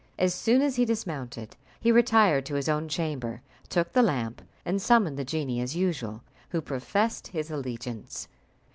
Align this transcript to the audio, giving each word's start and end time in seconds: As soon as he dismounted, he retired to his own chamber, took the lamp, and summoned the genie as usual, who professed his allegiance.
As 0.17 0.33
soon 0.33 0.63
as 0.63 0.77
he 0.77 0.83
dismounted, 0.83 1.55
he 1.79 1.91
retired 1.91 2.43
to 2.47 2.55
his 2.55 2.67
own 2.67 2.87
chamber, 2.89 3.43
took 3.69 3.93
the 3.93 4.01
lamp, 4.01 4.41
and 4.65 4.81
summoned 4.81 5.15
the 5.15 5.23
genie 5.23 5.61
as 5.61 5.75
usual, 5.75 6.23
who 6.49 6.59
professed 6.59 7.27
his 7.27 7.51
allegiance. 7.51 8.27